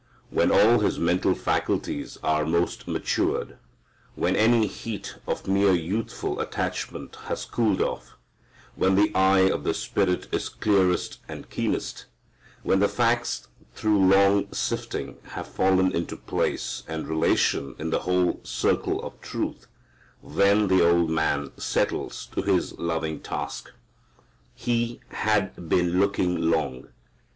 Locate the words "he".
24.55-24.99